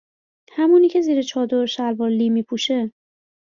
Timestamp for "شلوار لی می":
1.65-2.43